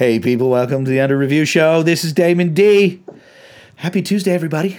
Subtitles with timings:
[0.00, 1.82] Hey, people, welcome to the Under Review Show.
[1.82, 3.02] This is Damon D.
[3.76, 4.78] Happy Tuesday, everybody.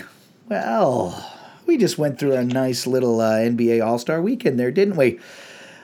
[0.49, 4.95] Well, we just went through a nice little uh, NBA All Star weekend there, didn't
[4.95, 5.19] we?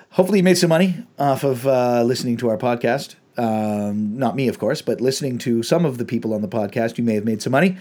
[0.09, 3.13] Hopefully, you made some money off of uh, listening to our podcast.
[3.37, 6.97] Um, not me, of course, but listening to some of the people on the podcast,
[6.97, 7.77] you may have made some money.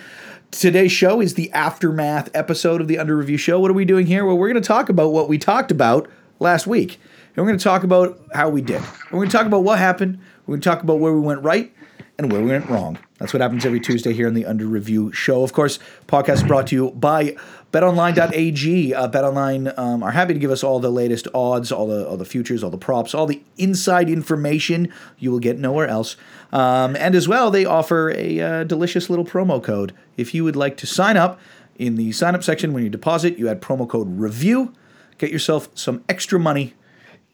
[0.50, 3.58] Today's show is the aftermath episode of the Under Review Show.
[3.60, 4.26] What are we doing here?
[4.26, 6.06] Well, we're going to talk about what we talked about
[6.38, 7.00] last week.
[7.36, 8.80] And we're going to talk about how we did.
[9.10, 10.18] We're going to talk about what happened.
[10.46, 11.70] We're going to talk about where we went right
[12.16, 12.98] and where we went wrong.
[13.18, 15.42] That's what happens every Tuesday here on the Under Review Show.
[15.42, 17.36] Of course, podcast brought to you by
[17.72, 18.94] BetOnline.ag.
[18.94, 22.16] Uh, BetOnline um, are happy to give us all the latest odds, all the all
[22.16, 26.16] the futures, all the props, all the inside information you will get nowhere else.
[26.52, 29.92] Um, and as well, they offer a uh, delicious little promo code.
[30.16, 31.38] If you would like to sign up
[31.76, 34.72] in the sign up section when you deposit, you add promo code REVIEW.
[35.18, 36.74] Get yourself some extra money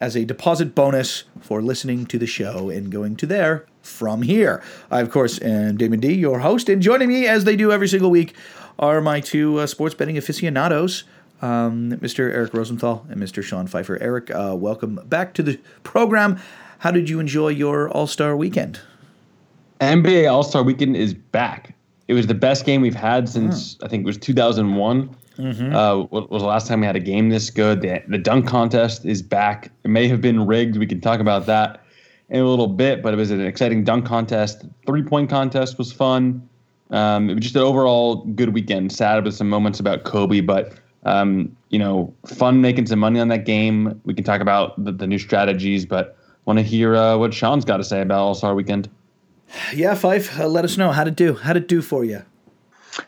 [0.03, 4.61] as a deposit bonus for listening to the show and going to there from here.
[4.91, 7.87] I, of course, am Damon D, your host, and joining me as they do every
[7.87, 8.35] single week
[8.77, 11.05] are my two uh, sports betting aficionados,
[11.41, 12.29] um, Mr.
[12.29, 13.41] Eric Rosenthal and Mr.
[13.41, 13.97] Sean Pfeiffer.
[14.01, 16.37] Eric, uh, welcome back to the program.
[16.79, 18.81] How did you enjoy your All Star weekend?
[19.79, 21.73] NBA All Star Weekend is back.
[22.09, 25.15] It was the best game we've had since I think it was 2001.
[25.37, 25.75] Mm-hmm.
[25.75, 27.81] Uh, was the last time we had a game this good?
[27.81, 29.71] The, the dunk contest is back.
[29.83, 30.77] It may have been rigged.
[30.77, 31.83] We can talk about that
[32.29, 34.65] in a little bit, but it was an exciting dunk contest.
[34.85, 36.47] Three point contest was fun.
[36.91, 38.91] Um, it was just an overall good weekend.
[38.91, 40.73] Sad with some moments about Kobe, but
[41.05, 43.99] um, you know, fun making some money on that game.
[44.05, 47.65] We can talk about the, the new strategies, but want to hear uh, what Sean's
[47.65, 48.89] got to say about All Star Weekend.
[49.73, 51.35] Yeah, Fife, uh, let us know how to do.
[51.35, 52.23] How to do for you.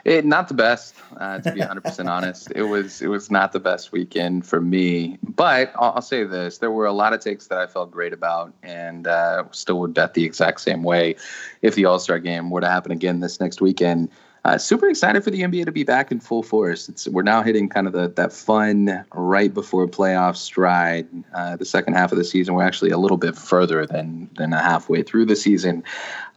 [0.03, 2.51] It not the best, uh, to be 100 percent honest.
[2.55, 5.17] It was it was not the best weekend for me.
[5.23, 8.13] But I'll, I'll, say this: there were a lot of takes that I felt great
[8.13, 11.15] about, and uh, still would bet the exact same way
[11.61, 14.09] if the All Star game were to happen again this next weekend.
[14.45, 16.87] Uh, super excited for the NBA to be back in full force.
[16.87, 21.07] It's, we're now hitting kind of the, that fun right before playoff stride.
[21.33, 24.51] Uh, the second half of the season, we're actually a little bit further than than
[24.51, 25.83] halfway through the season.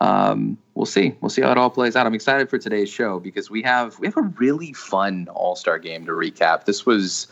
[0.01, 1.15] Um, we'll see.
[1.21, 2.07] We'll see how it all plays out.
[2.07, 5.79] I'm excited for today's show because we have we have a really fun All Star
[5.79, 6.65] game to recap.
[6.65, 7.27] This was,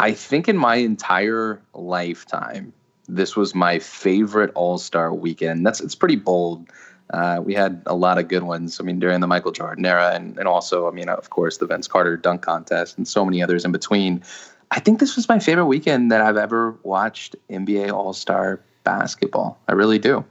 [0.00, 2.72] I think, in my entire lifetime,
[3.06, 5.64] this was my favorite All Star weekend.
[5.64, 6.66] That's it's pretty bold.
[7.10, 8.80] Uh, we had a lot of good ones.
[8.80, 11.66] I mean, during the Michael Jordan era, and, and also, I mean, of course, the
[11.66, 14.22] Vince Carter dunk contest, and so many others in between.
[14.70, 19.58] I think this was my favorite weekend that I've ever watched NBA All Star basketball.
[19.68, 20.24] I really do.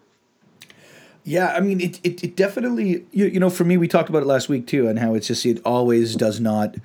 [1.24, 4.22] Yeah, I mean, it, it, it definitely, you, you know, for me, we talked about
[4.22, 6.76] it last week too, and how it's just, it always does not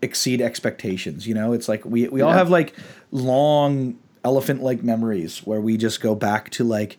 [0.00, 1.26] exceed expectations.
[1.26, 2.26] You know, it's like we, we yeah.
[2.26, 2.74] all have like
[3.10, 6.96] long elephant like memories where we just go back to like,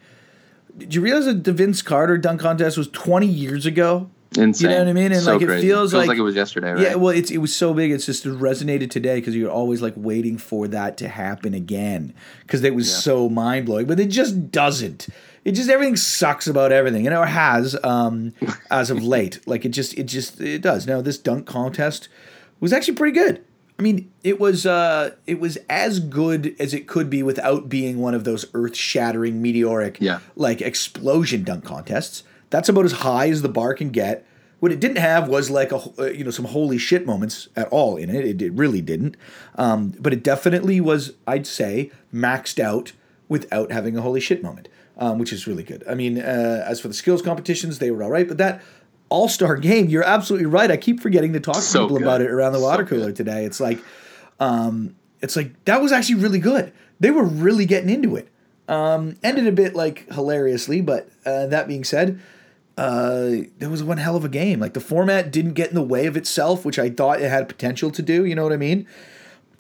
[0.78, 4.10] did you realize that the Vince Carter dunk contest was 20 years ago?
[4.38, 4.70] Insane.
[4.70, 5.12] You know what I mean?
[5.12, 5.68] And so like crazy.
[5.68, 6.82] it feels, feels like, like, it was yesterday, right?
[6.82, 7.92] Yeah, well, it's it was so big.
[7.92, 12.14] It's just it resonated today because you're always like waiting for that to happen again
[12.44, 12.98] because it was yeah.
[12.98, 15.10] so mind blowing, but it just doesn't.
[15.44, 17.24] It just everything sucks about everything, you know.
[17.24, 18.34] It has um,
[18.70, 19.46] as of late.
[19.46, 20.88] Like it just it just it does.
[20.88, 22.08] Now this dunk contest
[22.62, 23.44] was actually pretty good.
[23.82, 27.98] I mean, it was uh, it was as good as it could be without being
[27.98, 30.20] one of those earth-shattering, meteoric, yeah.
[30.36, 32.24] like explosion dunk contests.
[32.52, 34.24] That's about as high as the bar can get.
[34.60, 37.70] What it didn't have was like a uh, you know some holy shit moments at
[37.70, 38.24] all in it.
[38.24, 39.18] It, it really didn't.
[39.56, 42.92] Um, but it definitely was, I'd say, maxed out
[43.30, 45.84] without having a holy shit moment, um, which is really good.
[45.90, 48.62] I mean, uh, as for the skills competitions, they were all right, but that
[49.12, 50.72] all star game, you're absolutely right.
[50.72, 52.04] I keep forgetting to talk to so people good.
[52.04, 53.18] about it around the water so cooler good.
[53.18, 53.46] today.
[53.46, 53.78] It's like,
[54.40, 56.74] um, it's like that was actually really good.
[57.00, 58.30] They were really getting into it.
[58.68, 62.22] Um, ended a bit like hilariously, but uh, that being said,
[62.78, 64.62] uh, there was one hell of a game.
[64.62, 67.50] Like the format didn't get in the way of itself, which I thought it had
[67.50, 68.24] potential to do.
[68.24, 68.88] You know what I mean?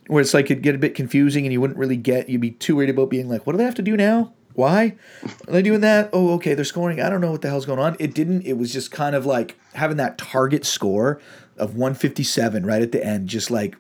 [0.08, 2.30] Where it's like it'd get a bit confusing and you wouldn't really get.
[2.30, 4.34] You'd be too worried about being like, what do they have to do now?
[4.54, 6.10] Why are they doing that?
[6.14, 7.02] Oh, okay, they're scoring.
[7.02, 7.96] I don't know what the hell's going on.
[8.00, 8.44] It didn't.
[8.44, 11.22] It was just kind of like having that target score
[11.58, 13.76] of 157 right at the end, just like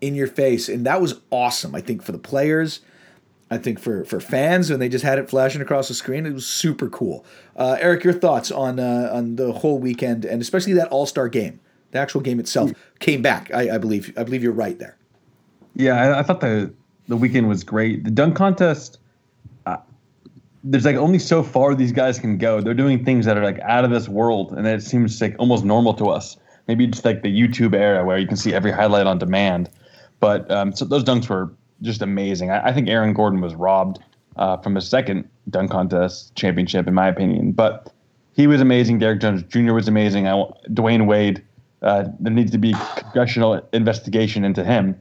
[0.00, 1.74] in your face, and that was awesome.
[1.74, 2.80] I think for the players.
[3.50, 6.32] I think for for fans when they just had it flashing across the screen, it
[6.32, 7.24] was super cool.
[7.54, 11.28] Uh, Eric, your thoughts on uh, on the whole weekend and especially that All Star
[11.28, 11.60] game,
[11.90, 13.52] the actual game itself came back.
[13.52, 14.96] I, I, believe I believe you're right there.
[15.76, 16.72] Yeah, I, I, thought the
[17.06, 18.02] the weekend was great.
[18.04, 18.98] The dunk contest,
[20.64, 22.60] there's like only so far these guys can go.
[22.60, 25.64] They're doing things that are like out of this world, and it seems like almost
[25.64, 26.38] normal to us.
[26.66, 29.68] Maybe just like the YouTube era where you can see every highlight on demand.
[30.20, 31.52] But um, so those dunks were
[31.82, 32.50] just amazing.
[32.50, 33.98] I, I think Aaron Gordon was robbed
[34.36, 37.52] uh, from his second dunk contest championship, in my opinion.
[37.52, 37.92] But
[38.32, 38.98] he was amazing.
[38.98, 39.74] Derrick Jones Jr.
[39.74, 40.26] was amazing.
[40.26, 40.32] I,
[40.70, 41.44] Dwyane Wade,
[41.82, 44.98] uh, there needs to be congressional investigation into him.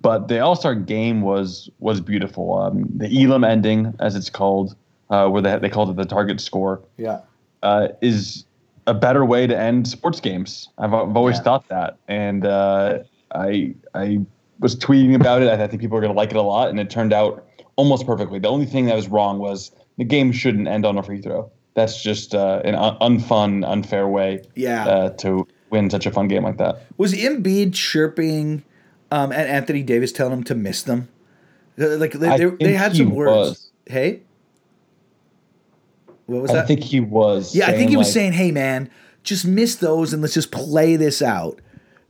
[0.00, 2.56] But the All Star game was was beautiful.
[2.56, 4.76] Um, the Elam ending, as it's called,
[5.12, 7.20] uh, where they they called it the target score, Yeah.
[7.62, 8.44] uh, is
[8.88, 10.68] a better way to end sports games.
[10.78, 11.42] I've, I've always Yeah.
[11.42, 12.98] thought that, and uh,
[13.34, 14.18] I I
[14.58, 15.48] was tweeting about it.
[15.48, 17.46] I, I think people are going to like it a lot, and it turned out
[17.76, 18.38] almost perfectly.
[18.38, 21.50] The only thing that was wrong was the game shouldn't end on a free throw.
[21.74, 24.84] That's just uh, an un- unfun, unfair way Yeah.
[24.86, 26.82] uh, to win such a fun game like that.
[26.98, 28.62] Was Embiid chirping
[29.10, 31.08] um, at Anthony Davis, telling him to miss them?
[31.78, 33.30] Like they, they, they had some words.
[33.30, 33.70] was.
[33.86, 34.20] Hey,
[36.26, 36.66] what was I that?
[36.66, 37.54] think he was.
[37.54, 38.90] yeah, I think he was like, saying, "Hey, man,
[39.22, 41.60] just miss those and let's just play this out."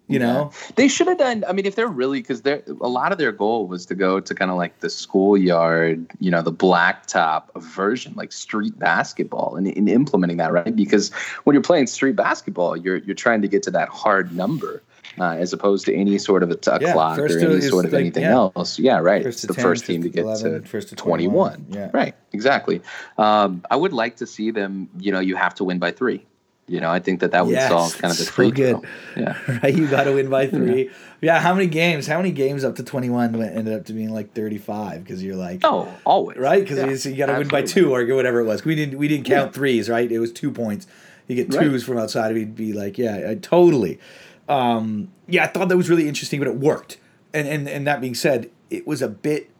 [0.08, 0.50] You know?
[0.76, 1.42] They should have done.
[1.48, 4.20] I mean, if they're really because they're a lot of their goal was to go
[4.20, 9.66] to kind of like the schoolyard, you know, the blacktop version, like street basketball, and,
[9.68, 11.10] and implementing that right because
[11.44, 14.82] when you're playing street basketball, you're you're trying to get to that hard number.
[15.18, 18.00] Uh, as opposed to any sort of a Yeah, clock or any sort of like-
[18.00, 18.30] anything yeah.
[18.32, 18.78] else.
[18.78, 19.22] Yeah, right.
[19.22, 21.34] First it's the 10, first team to get 11, to first to 21.
[21.34, 21.66] 21.
[21.70, 21.90] Yeah.
[21.92, 22.80] Right, exactly.
[23.18, 26.24] Um, I would like to see them, you know, you have to win by three.
[26.68, 28.76] You know, I think that that would Yes, solve kind of the so free good.
[28.80, 29.22] throw.
[29.22, 29.36] Yeah.
[29.62, 29.74] right?
[29.76, 30.90] You got to win by three.
[31.20, 31.40] Yeah.
[31.40, 32.06] How many games?
[32.06, 35.02] How many games up to twenty-one ended up to being like thirty-five?
[35.04, 36.38] Because you're like, Oh, always.
[36.38, 36.62] right?
[36.66, 38.64] Because Yeah, you got to win by two or whatever it was.
[38.64, 40.10] We didn't we didn't count threes, right?
[40.10, 40.86] It was two points.
[41.26, 41.64] You get Right.
[41.64, 42.32] twos from outside.
[42.32, 43.98] We'd be like, yeah, I, totally.
[44.48, 46.98] Um, yeah, I thought that was really interesting, but it worked.
[47.32, 49.50] And and and that being said, it was a bit.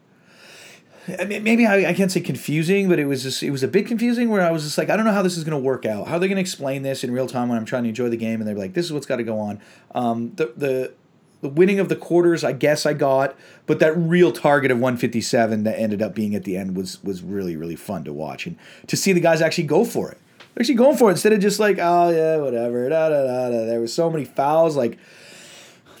[1.19, 3.67] I mean, maybe I, I can't say confusing, but it was just it was a
[3.67, 4.29] bit confusing.
[4.29, 6.07] Where I was just like, I don't know how this is going to work out.
[6.07, 8.09] How are they going to explain this in real time when I'm trying to enjoy
[8.09, 8.39] the game?
[8.39, 9.59] And they're like, this is what's got to go on.
[9.95, 10.93] Um, the the
[11.41, 13.35] the winning of the quarters, I guess I got,
[13.65, 17.21] but that real target of 157 that ended up being at the end was was
[17.21, 18.57] really really fun to watch and
[18.87, 20.17] to see the guys actually go for it.
[20.57, 22.87] Actually going for it instead of just like, oh yeah, whatever.
[22.89, 23.65] Da, da, da, da.
[23.65, 24.99] There was so many fouls, like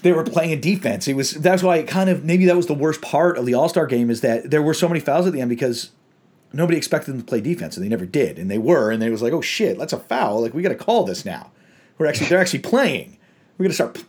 [0.03, 1.07] they were playing defense.
[1.07, 3.55] It was that's why it kind of maybe that was the worst part of the
[3.55, 5.91] All Star game is that there were so many fouls at the end because
[6.51, 9.09] nobody expected them to play defense and they never did, and they were, and they
[9.09, 10.41] was like, oh shit, that's a foul.
[10.41, 11.51] Like we got to call this now.
[11.97, 13.17] We're actually they're actually playing.
[13.57, 14.03] We're gonna start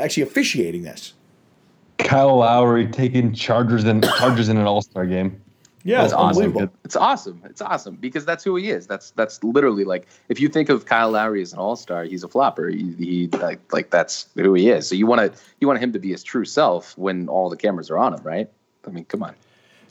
[0.00, 1.14] actually officiating this.
[1.98, 5.40] Kyle Lowry taking chargers and charges in an All Star game.
[5.86, 6.70] Yeah, That's it's awesome.
[6.84, 7.42] It's awesome.
[7.44, 8.86] It's awesome because that's who he is.
[8.86, 12.24] That's that's literally like if you think of Kyle Lowry as an all star, he's
[12.24, 12.68] a flopper.
[12.68, 14.88] He, he like like that's who he is.
[14.88, 17.56] So you want to you want him to be his true self when all the
[17.58, 18.48] cameras are on him, right?
[18.86, 19.34] I mean, come on.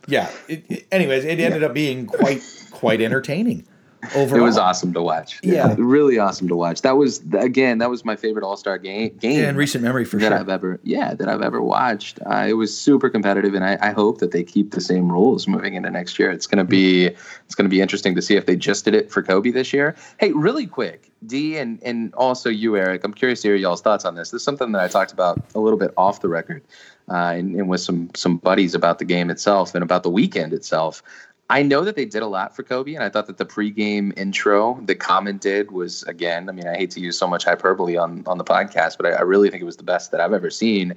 [0.07, 0.31] Yeah.
[0.47, 2.41] It, it- anyways, it ended up being quite
[2.71, 3.67] quite entertaining.
[4.15, 5.39] Overall, It was awesome to watch.
[5.43, 5.75] Yeah.
[5.77, 6.81] really awesome to watch.
[6.81, 10.05] That was again, that was my favorite All Star game game Yeah, in recent memory
[10.05, 10.37] for that sure.
[10.39, 12.19] I've ever yeah that I've ever watched.
[12.25, 15.47] Uh, it was super competitive, and I, I hope that they keep the same rules
[15.47, 16.31] moving into next year.
[16.31, 17.05] It's gonna be
[17.45, 19.95] it's gonna be interesting to see if they just did it for Kobe this year.
[20.19, 23.03] Hey, really quick, D and and also you, Eric.
[23.03, 24.31] I'm curious to hear y'all's thoughts on this.
[24.31, 26.61] This is something that I talked about a little bit off the record,
[27.09, 30.53] uh, and, and with some some buddies about the game itself and about the weekend
[30.53, 31.01] itself.
[31.49, 34.17] I know that they did a lot for Kobe, and I thought that the pregame
[34.17, 36.49] intro that Common did was again.
[36.49, 39.09] I mean, I hate to use so much hyperbole on on the podcast, but I,
[39.11, 40.95] I really think it was the best that I've ever seen.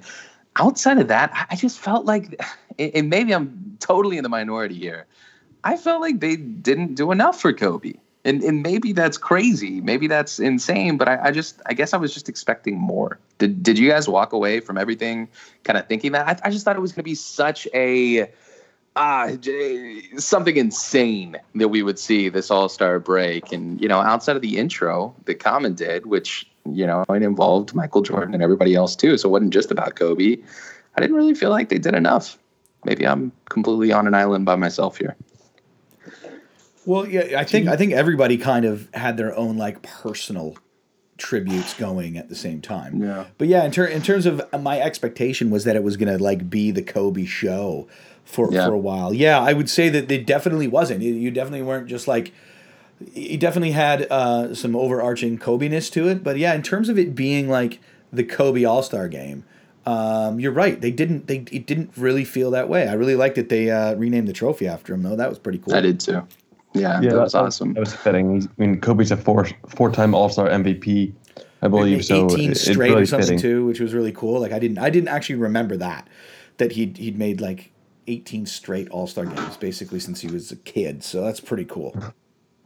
[0.55, 2.41] Outside of that, I- just felt like,
[2.79, 5.05] and and maybe I'm totally in the minority here.
[5.63, 10.07] I felt like they didn't do enough for Kobe, and and maybe that's crazy, maybe
[10.07, 13.19] that's insane, but I, I just I guess I was just expecting more.
[13.37, 15.27] Did did you guys walk away from everything
[15.65, 16.25] kind of thinking that?
[16.25, 18.31] I, I just thought it was going to be such a
[18.97, 19.29] ah,
[20.17, 24.41] something insane that we would see this All Star break, and you know, outside of
[24.41, 28.95] the intro that Common did, which you know it involved Michael Jordan and everybody else
[28.95, 30.37] too, so it wasn't just about Kobe.
[30.95, 32.37] I didn't really feel like they did enough.
[32.83, 35.15] Maybe I'm completely on an island by myself here.
[36.85, 40.57] Well, yeah, I think I think everybody kind of had their own like personal
[41.17, 43.01] tributes going at the same time.
[43.01, 43.25] Yeah.
[43.37, 46.49] But yeah, in, ter- in terms of my expectation was that it was gonna like
[46.49, 47.87] be the Kobe show
[48.27, 48.67] for Yeah.
[48.67, 49.13] for a while.
[49.13, 51.01] Yeah, I would say that it definitely wasn't.
[51.01, 52.31] You, you definitely weren't just like.
[53.15, 57.13] It definitely had uh, some overarching Kobe-ness to it, but yeah, in terms of it
[57.13, 57.79] being like
[58.11, 59.43] the Kobe All Star Game,
[59.85, 60.81] um, you're right.
[60.81, 61.27] They didn't.
[61.27, 62.87] They it didn't really feel that way.
[62.87, 65.15] I really liked that they uh, renamed the trophy after him, though.
[65.15, 65.75] That was pretty cool.
[65.75, 66.23] I did too.
[66.73, 67.73] Yeah, yeah that was awesome.
[67.75, 68.43] That was fitting.
[68.43, 71.13] I mean, Kobe's a four four time All Star MVP,
[71.61, 72.03] I believe.
[72.03, 73.39] So 18 it- straight really or something fitting.
[73.39, 74.41] too, which was really cool.
[74.41, 76.07] Like I didn't I didn't actually remember that
[76.57, 77.71] that he'd he'd made like
[78.07, 81.03] 18 straight All Star games basically since he was a kid.
[81.03, 81.95] So that's pretty cool.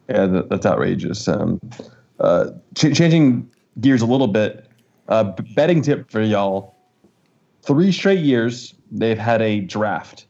[0.10, 1.27] Yeah, that, that's outrageous.
[1.27, 1.60] Um,
[2.19, 4.67] uh, ch- changing gears a little bit,
[5.07, 5.24] uh,
[5.55, 6.75] betting tip for y'all:
[7.62, 10.25] three straight years they've had a draft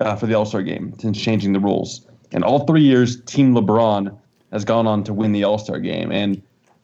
[0.00, 3.54] uh, for the All Star game since changing the rules, and all three years, Team
[3.54, 4.16] LeBron
[4.52, 6.10] has gone on to win the All Star game.
[6.12, 6.42] And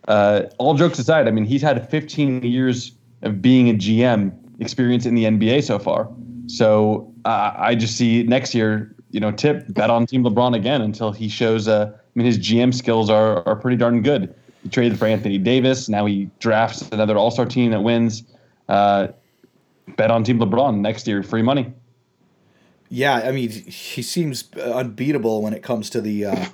[0.09, 2.93] uh, all jokes aside, I mean, he's had 15 years
[3.23, 6.09] of being a GM experience in the NBA so far.
[6.47, 10.83] So uh, I just see next year, you know, tip bet on Team LeBron again
[10.83, 11.69] until he shows.
[11.69, 14.35] Uh, I mean, his GM skills are are pretty darn good.
[14.63, 15.89] He traded for Anthony Davis.
[15.89, 18.23] Now he drafts another All Star team that wins.
[18.69, 19.09] Uh,
[19.97, 21.73] bet on Team LeBron next year, free money.
[22.89, 26.47] Yeah, I mean, he seems unbeatable when it comes to the uh,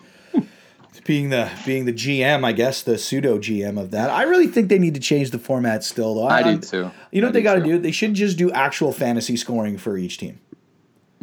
[1.00, 2.44] being the being the GM.
[2.44, 4.10] I guess the pseudo GM of that.
[4.10, 6.26] I really think they need to change the format still, though.
[6.26, 6.90] I, I do too.
[7.10, 7.78] You know I what they got to do?
[7.78, 10.40] They should just do actual fantasy scoring for each team.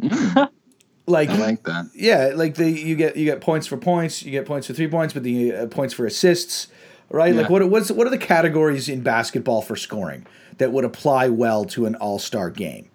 [1.06, 1.90] like, I like that.
[1.94, 4.88] yeah, like they you get you get points for points, you get points for three
[4.88, 6.68] points, but the uh, points for assists,
[7.08, 7.34] right?
[7.34, 10.26] Like what what's what are the categories in basketball for scoring
[10.58, 12.89] that would apply well to an All Star game?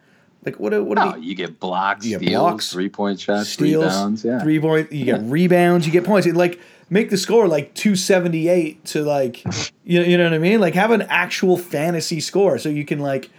[0.46, 3.20] Like what are- what are the, you get blocks, You get steals, blocks, three point
[3.20, 4.24] shots, steals, rebounds.
[4.24, 4.42] Yeah.
[4.44, 6.28] three point, you get rebounds, you get points.
[6.28, 6.60] It, like
[6.90, 9.44] make the score like two seventy eight to like
[9.84, 10.60] you you know what I mean?
[10.62, 13.30] Like have an actual fantasy score so you can like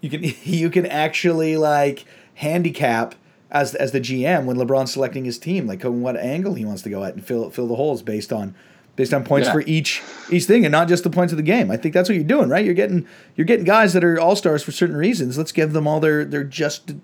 [0.00, 2.04] you can you can actually like
[2.34, 3.14] handicap
[3.50, 6.90] as as the GM when LeBron's selecting his team, like what angle he wants to
[6.90, 8.54] go at and fill fill the holes based on
[8.96, 9.52] based on points Yeah.
[9.52, 11.70] for each each thing and not just the points of the game.
[11.70, 12.64] I think that's what you're doing, right?
[12.64, 15.38] You're getting you're getting guys that are all stars for certain reasons.
[15.38, 16.94] Let's give them all their their just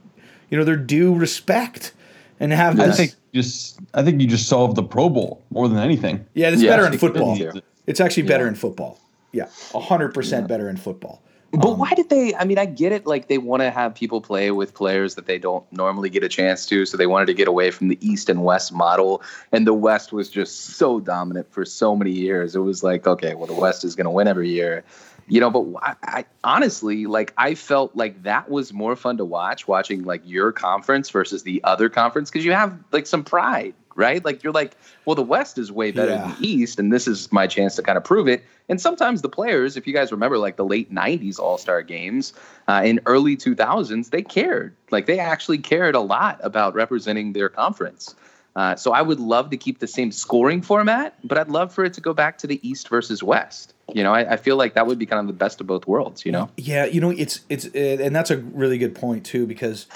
[0.51, 1.93] you know their due respect
[2.41, 2.97] and have I this.
[2.97, 6.25] think just I think you just solved the Pro Bowl more than anything.
[6.35, 7.35] yeah, it's Yeah, better in football.
[7.37, 7.63] it is.
[7.87, 8.51] It's actually better Yeah.
[8.51, 8.99] in football.
[9.33, 11.23] Yeah, hundred percent better in football.
[11.53, 12.35] But um, why did they?
[12.35, 13.07] I mean, I get it.
[13.07, 16.29] Like they want to have people play with players that they don't normally get a
[16.29, 19.23] chance to, so they wanted to get away from the East and West model.
[19.53, 22.57] And the West was just so dominant for so many years.
[22.57, 24.83] It was like, okay, well, the West is going to win every year,
[25.29, 25.51] you know.
[25.51, 30.05] But I, I honestly, like, I felt like that was more fun to watch, watching
[30.05, 34.25] like your conference versus the other conference, because you have like some pride, right?
[34.25, 36.23] Like you're like, well, the West is way better Yeah.
[36.29, 38.45] than the East, and this is my chance to kind of prove it.
[38.69, 42.33] And sometimes the players, if you guys remember, like the late '90s All Star games
[42.69, 44.75] uh, in early 2000s, they cared.
[44.91, 48.15] Like they actually cared a lot about representing their conference.
[48.55, 51.85] Uh, so I would love to keep the same scoring format, but I'd love for
[51.87, 53.73] it to go back to the East versus West.
[53.95, 55.87] You know, I, I feel like that would be kind of the best of both
[55.87, 56.27] worlds.
[56.27, 59.47] You know, Yeah, you know, it's it's uh, and that's a really good point too
[59.47, 59.87] because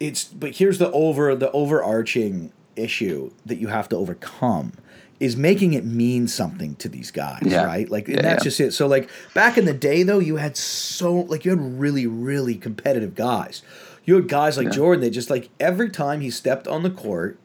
[0.00, 4.72] it's but here's the over the overarching issue that you have to overcome
[5.18, 7.64] is making it mean something to these guys, Yeah.
[7.64, 7.90] right?
[7.90, 8.48] Like Yeah, that's yeah.
[8.48, 8.72] just it.
[8.72, 12.54] So like back in the day though, you had so like you had really really
[12.54, 13.62] competitive guys.
[14.06, 14.70] You had guys like.
[14.72, 17.38] Jordan that just like every time he stepped on the court,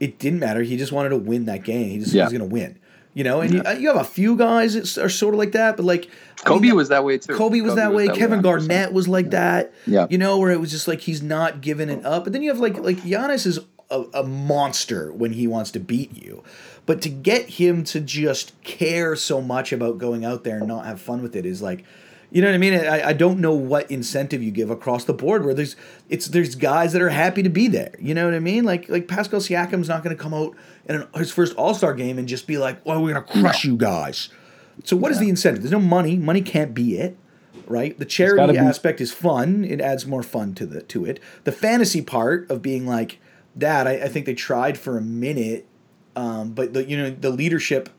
[0.00, 0.62] it didn't matter.
[0.62, 1.90] He just wanted to win that game.
[1.90, 2.78] He just was going to win.
[3.14, 5.52] You know, and you, uh, you have a few guys that are sort of like
[5.52, 6.08] that, but like
[6.40, 7.34] I Kobe mean, was that way too.
[7.36, 8.06] Kobe was that way.
[8.08, 8.42] Kevin 100%.
[8.42, 9.72] Garnett was like that.
[9.86, 10.06] Yeah.
[10.08, 12.24] You know, where it was just like he's not giving it up.
[12.24, 13.58] But then you have like like Giannis is
[13.90, 16.42] a, a monster when he wants to beat you.
[16.86, 20.86] But to get him to just care so much about going out there and not
[20.86, 21.84] have fun with it is like
[22.30, 22.74] you know what I mean?
[22.74, 25.76] I, I don't know what incentive you give across the board where there's
[26.10, 27.94] it's there's guys that are happy to be there.
[27.98, 28.64] You know what I mean?
[28.64, 30.54] Like like Pascal Siakam's not gonna come out
[30.86, 33.64] in an, his first all star game and just be like, Well, we're gonna crush
[33.64, 34.28] you guys.
[34.84, 35.62] So what is the incentive?
[35.62, 36.16] There's no money.
[36.16, 37.16] Money can't be it,
[37.66, 37.98] right?
[37.98, 39.64] The charity be- aspect is fun.
[39.64, 41.20] It adds more fun to the to it.
[41.44, 43.20] The fantasy part of being like
[43.58, 45.66] that, I, I think they tried for a minute,
[46.16, 47.90] um, but the you know the leadership.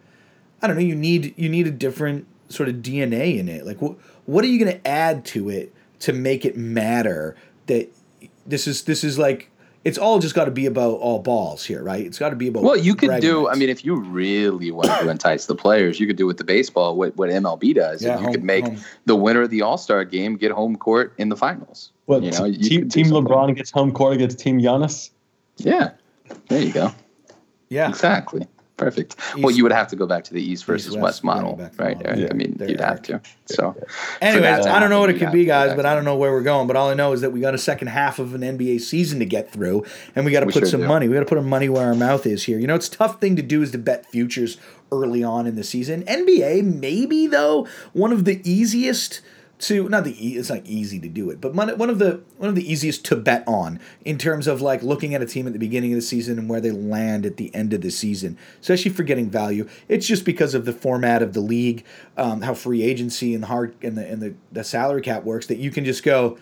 [0.62, 0.82] I don't know.
[0.82, 3.66] You need you need a different sort of DNA in it.
[3.66, 7.36] Like what what are you going to add to it to make it matter
[7.68, 7.90] that
[8.46, 9.50] this is this is like
[9.86, 12.06] it's all just got to be about all balls here, right?
[12.06, 13.48] It's got to be about Well, you could do.
[13.48, 16.44] I mean, if you really want to entice the players, you could do with the
[16.44, 18.04] baseball what, what MLB does.
[18.04, 18.78] Yeah, and you home- could make home.
[19.06, 21.92] the winner of the All Star game get home court in the finals.
[22.08, 23.06] What you know, you team, team.
[23.08, 25.12] LeBron gets home court against Team Giannis?
[25.60, 25.92] Yeah,
[26.48, 26.92] there you go.
[27.70, 28.48] yeah, Exactly.
[28.78, 29.18] Perfect.
[29.36, 31.58] East- well, you would have to go back to the East versus West, West, model,
[31.58, 32.02] right, back model.
[32.08, 32.20] Eric?
[32.20, 32.28] Yeah.
[32.32, 33.22] I mean, There you'd you have to.
[33.48, 33.76] So,
[34.22, 36.32] Anyways, that I don't know what it could be, guys, but I don't know where
[36.32, 36.66] we're going.
[36.66, 39.20] But all I know is that we got a second half of an NBA season
[39.20, 39.84] to get through,
[40.16, 40.88] and we got to put sure some do.
[40.88, 41.10] money.
[41.10, 42.58] We got to put our money where our mouth is here.
[42.58, 44.56] You know, it's a tough thing to do is to bet futures
[44.94, 46.04] early on in the season.
[46.04, 49.20] NBA, maybe though, one of the easiest
[49.60, 52.48] to not the it's not easy to do it, but one, one of the one
[52.48, 55.54] of the easiest to bet on in terms of like looking at a team at
[55.54, 58.38] the beginning of the season and where they land at the end of the season,
[58.62, 59.68] especially for getting value.
[59.90, 61.84] It's just because of the format of the league,
[62.16, 65.48] um, how free agency and the hard and the and the, the salary cap works
[65.48, 66.38] that you can just go,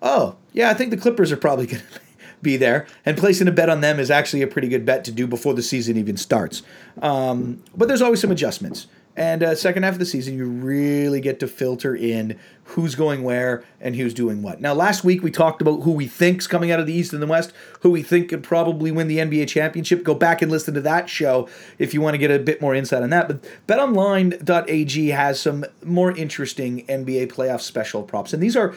[0.00, 2.00] oh yeah, I think the Clippers are probably going to
[2.40, 5.12] be there, and placing a bet on them is actually a pretty good bet to
[5.12, 6.62] do before the season even starts.
[7.02, 11.20] Um, but there's always some adjustments, And uh, second half of the season, you really
[11.20, 14.60] get to filter in who's going where and who's doing what.
[14.60, 17.20] Now, last week we talked about who we think's coming out of the East and
[17.22, 20.02] the West, who we think could probably win the NBA championship.
[20.02, 21.46] Go back and listen to that show
[21.78, 23.28] if you want to get a bit more insight on that.
[23.28, 28.74] But BetOnline.ag has some more interesting NBA playoff special props, and these are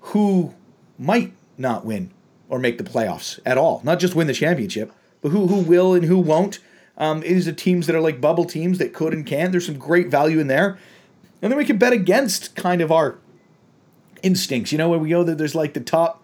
[0.00, 0.54] who
[0.98, 2.10] might not win
[2.48, 5.94] or make the playoffs at all, not just win the championship, but who who will
[5.94, 6.58] and who won't
[7.00, 9.50] um, is the teams that are like bubble teams that could and can.
[9.50, 10.78] There's some great value in there.
[11.42, 13.18] And then we can bet against kind of our
[14.22, 14.70] instincts.
[14.70, 16.22] You know, where we go that there's like the top,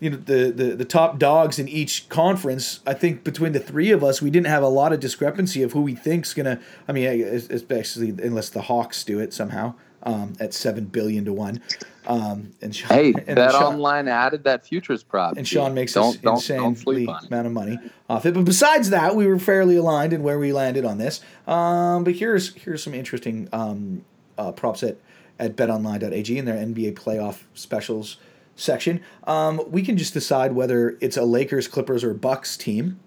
[0.00, 2.80] you know, the, the the top dogs in each conference.
[2.84, 5.72] I think between the three of us, we didn't have a lot of discrepancy of
[5.72, 6.60] who we think's gonna.
[6.88, 11.62] I mean, especially unless the Hawks do it somehow um, at seven billion to one.
[12.06, 15.36] Um, and Sean, hey, and that Sean, online added that futures prop.
[15.36, 17.78] And Sean makes don't, us don't, insanely don't amount of money
[18.08, 18.34] off it.
[18.34, 21.20] But besides that, we were fairly aligned in where we landed on this.
[21.46, 24.04] Um, but here's here's some interesting um,
[24.38, 24.96] uh, props at
[25.38, 28.16] at BetOnline.ag in their NBA playoff specials
[28.56, 29.00] section.
[29.24, 32.98] Um, we can just decide whether it's a Lakers, Clippers, or Bucks team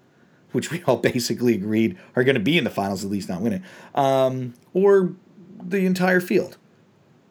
[0.52, 3.40] which we all basically agreed are going to be in the finals, at least not
[3.40, 5.14] winning, um, or
[5.62, 6.56] the entire field.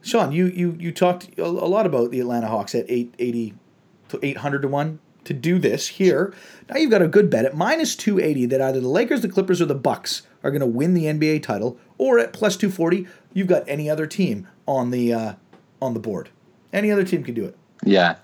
[0.02, 3.54] Sean, you you you talked a, lot about the Atlanta Hawks at 880
[4.10, 6.34] to 800 to 1 to do this here.
[6.70, 9.62] Now you've got a good bet at minus 280 that either the Lakers, the Clippers
[9.62, 13.48] or the Bucks are going to win the NBA title or at plus 240 you've
[13.48, 15.34] got any other team on the uh,
[15.82, 16.30] on the board.
[16.74, 17.58] Any other team can do it.
[17.84, 18.16] Yeah.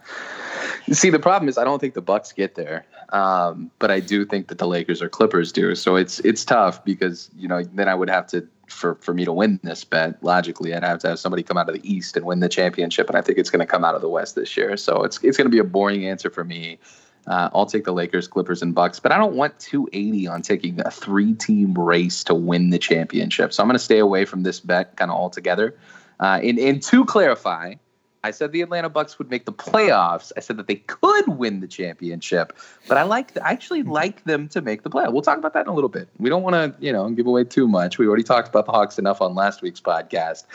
[0.91, 4.25] See, the problem is I don't think the Bucks get there, um, but I do
[4.25, 5.75] think that the Lakers or Clippers do.
[5.75, 9.25] So it's it's tough because you know then I would have to for for me
[9.25, 12.17] to win this bet, logically, I'd have to have somebody come out of the East
[12.17, 14.35] and win the championship, and I think it's going to come out of the West
[14.35, 14.77] this year.
[14.77, 16.79] So it's it's going to be a boring answer for me.
[17.25, 20.79] Uh, I'll take the Lakers, Clippers, and Bucks, but I don't want 280 on taking
[20.79, 23.51] a three-team race to win the championship.
[23.51, 25.77] So I'm going to stay away from this bet kind of altogether.
[26.21, 27.73] Uh, and, and to clarify,
[28.23, 30.31] I said the Atlanta Bucks would make the playoffs.
[30.35, 32.57] I said that they could win the championship,
[32.87, 35.13] but I like I actually like them to make the playoff.
[35.13, 36.09] We'll talk about that in a little bit.
[36.17, 37.97] We don't want to, you know, give away too much.
[37.97, 40.45] We already talked about the Hawks enough on last week's podcast,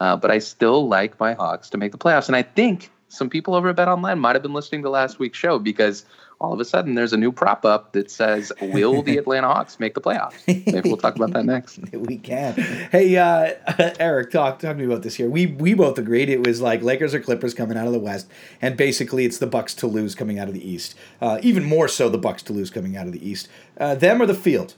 [0.00, 3.28] uh, but I still like my Hawks to make the playoffs, and I think some
[3.28, 6.04] people over at Bet Online might have been listening to last week's show because
[6.42, 9.78] all of a sudden there's a new prop up that says, "Will the Atlanta Hawks
[9.78, 11.78] make the playoffs?" Maybe we'll talk about that next.
[11.92, 12.54] we can.
[12.90, 13.54] Hey, uh,
[14.00, 15.30] Eric, talk talk to me about this here.
[15.30, 18.28] We we both agreed it was like Lakers or Clippers coming out of the West,
[18.60, 20.96] and basically it's the Bucks to lose coming out of the East.
[21.20, 23.48] Uh, even more so, the Bucks to lose coming out of the East.
[23.78, 24.74] Uh, them or the field.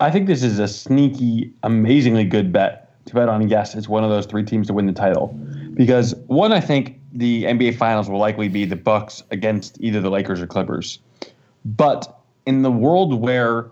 [0.00, 3.48] I think this is a sneaky, amazingly good bet to bet on.
[3.48, 5.28] Yes, it's one of those three teams to win the title,
[5.74, 10.10] because one, I think the NBA Finals will likely be the Bucks against either the
[10.10, 10.98] Lakers or Clippers.
[11.64, 13.66] But in the world where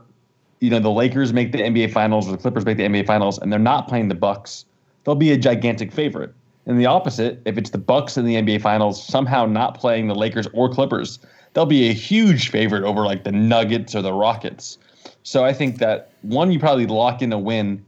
[0.61, 3.39] you know the Lakers make the NBA Finals or the Clippers make the NBA Finals
[3.39, 4.65] and they're not playing the Bucks,
[5.05, 6.35] they'll be a gigantic favorite.
[6.67, 10.15] And the opposite, if it's the Bucks in the NBA Finals somehow not playing the
[10.15, 11.21] Lakers or Clippers,
[11.53, 14.79] they'll be a huge favorite over like the Nuggets or the Rockets.
[15.23, 17.85] So I think that one, you probably lock in a win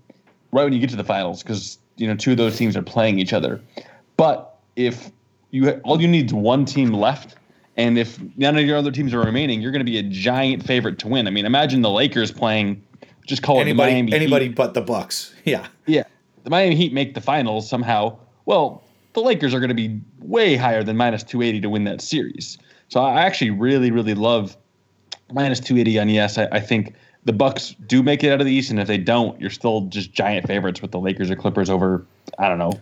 [0.53, 2.83] right when you get to the finals because you know two of those teams are
[2.83, 3.61] playing each other.
[4.17, 5.11] But if
[5.51, 7.37] you all you need is one team left.
[7.77, 10.65] And if none of your other teams are remaining, you're going to be a giant
[10.65, 11.29] favorite to win.
[11.29, 12.83] I mean, imagine the Lakers playing,
[13.25, 14.57] just call anybody, it Miami anybody Heat.
[14.57, 15.35] but the Bucks.
[15.45, 16.03] Yeah, yeah.
[16.45, 18.19] The Miami Heat make the finals somehow.
[18.47, 18.83] Well,
[19.13, 22.59] the Lakers are going to be way higher than minus 280 to win that series.
[22.89, 24.57] So I actually really, really love
[25.33, 26.37] minus 280 on yes.
[26.37, 28.99] I, I think the Bucks do make it out of the East, and if they
[28.99, 32.05] don't, you're still just giant favorites with the Lakers or Clippers over.
[32.39, 32.73] I don't know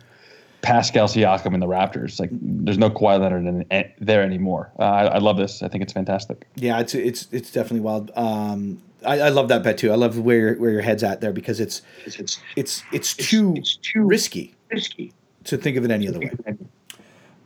[0.67, 2.19] Pascal Siakam and the Raptors.
[2.19, 4.73] Like, there's no Kawhi Leonard in, there anymore.
[4.81, 5.63] Uh, I, I, love this.
[5.63, 6.45] I think it's fantastic.
[6.57, 8.11] Yeah, it's it's it's definitely wild.
[8.17, 9.93] Um, I, I, love that bet too.
[9.93, 13.15] I love where your, where your head's at there because it's it's it's it's, it's
[13.15, 15.13] too it's too risky risky
[15.45, 16.33] to think of it any other way.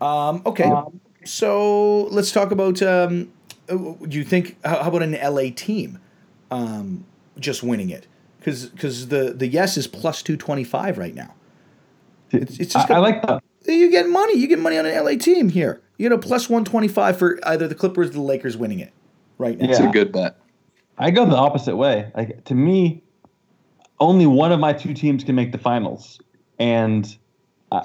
[0.01, 2.81] Um, okay, um, so let's talk about.
[2.81, 3.31] Um,
[3.69, 5.99] do you think how, about an LA team
[6.51, 7.05] um,
[7.39, 8.07] just winning it?
[8.39, 11.35] Because because the the yes is plus two twenty five right now.
[12.33, 13.43] It's, it's just I, I like that.
[13.67, 14.39] You get money.
[14.39, 15.81] You get money on an LA team here.
[15.97, 18.81] You get a plus one twenty five for either the Clippers or the Lakers winning
[18.81, 18.93] it.
[19.39, 20.39] Right now, it's a good bet.
[20.99, 22.11] I go the opposite way.
[22.15, 23.03] Like to me,
[23.99, 26.21] only one of my two teams can make the finals,
[26.59, 27.17] and
[27.73, 27.85] uh,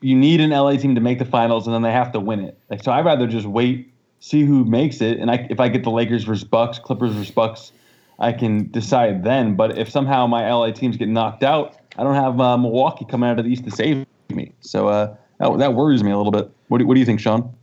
[0.00, 2.40] you need an LA team to make the finals, and then they have to win
[2.40, 2.58] it.
[2.70, 5.84] Like so, I'd rather just wait, see who makes it, and I, if I get
[5.84, 7.72] the Lakers versus Bucks, Clippers versus Bucks,
[8.20, 9.56] I can decide then.
[9.56, 13.28] But if somehow my LA teams get knocked out, I don't have uh, Milwaukee coming
[13.28, 14.52] out of the East to save me.
[14.60, 16.50] So uh, that, that worries me a little bit.
[16.68, 17.54] What do, what do you think, Sean?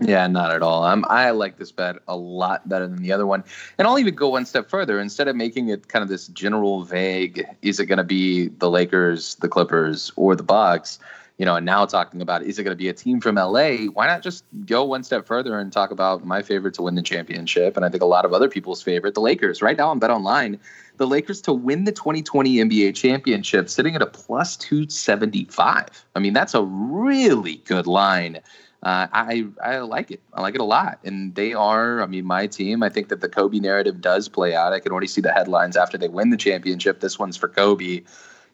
[0.00, 0.84] Yeah, not at all.
[0.84, 3.42] I'm, I like this bet a lot better than the other one.
[3.78, 5.00] And I'll even go one step further.
[5.00, 8.70] Instead of making it kind of this general vague, is it going to be the
[8.70, 10.98] Lakers, the Clippers, or the Bucks?
[11.38, 13.86] You know, and now talking about is it going to be a team from LA?
[13.86, 17.02] Why not just go one step further and talk about my favorite to win the
[17.02, 17.76] championship?
[17.76, 19.62] And I think a lot of other people's favorite, the Lakers.
[19.62, 20.58] Right now on Bet Online,
[20.96, 26.06] the Lakers to win the 2020 NBA championship, sitting at a plus 275.
[26.16, 28.40] I mean, that's a really good line
[28.82, 30.20] uh, I I like it.
[30.32, 32.00] I like it a lot, and they are.
[32.00, 32.82] I mean, my team.
[32.84, 34.72] I think that the Kobe narrative does play out.
[34.72, 37.00] I can already see the headlines after they win the championship.
[37.00, 38.02] This one's for Kobe.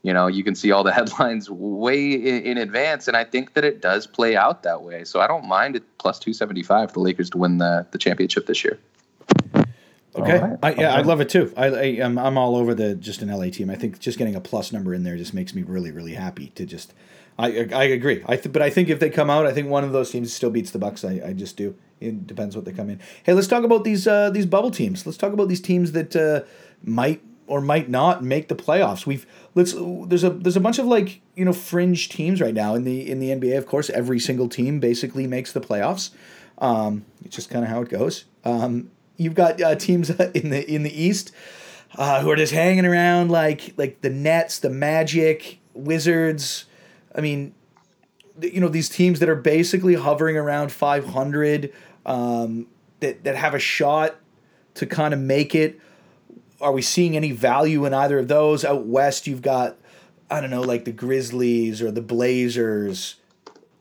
[0.05, 3.55] You know, you can see all the headlines way in, in advance, and I think
[3.55, 5.03] that it does play out that way.
[5.03, 7.87] So I don't mind it plus two seventy five for the Lakers to win the
[7.91, 8.79] the championship this year.
[10.17, 10.59] Okay, right.
[10.63, 11.53] I, yeah, I love it too.
[11.57, 13.69] I, I am I'm all over the just an LA team.
[13.69, 16.49] I think just getting a plus number in there just makes me really really happy
[16.55, 16.93] to just
[17.39, 18.23] I I agree.
[18.27, 20.33] I th- but I think if they come out, I think one of those teams
[20.33, 21.05] still beats the Bucks.
[21.05, 21.75] I, I just do.
[22.01, 23.01] It depends what they come in.
[23.25, 25.07] Hey, let's talk about these uh, these bubble teams.
[25.07, 26.43] Let's talk about these teams that uh,
[26.85, 29.07] might or might not make the playoffs.
[29.07, 32.75] We've let's there's a there's a bunch of like you know fringe teams right now
[32.75, 33.57] in the in the NBA.
[33.57, 36.11] Of course, every single team basically makes the playoffs.
[36.59, 38.25] Um, it's just kind of how it goes.
[38.45, 41.33] Um, you've got uh, teams in the in the East
[41.97, 46.67] uh, who are just hanging around like like the Nets, the Magic, Wizards.
[47.15, 47.55] I mean,
[48.41, 51.73] you know, these teams that are basically hovering around 500
[52.07, 52.67] um,
[53.01, 54.17] that, that have a shot
[54.75, 55.81] to kind of make it.
[56.61, 58.65] Are we seeing any value in either of those?
[58.65, 59.77] Out west, you've got,
[60.31, 63.17] I don't know, like the Grizzlies or the Blazers.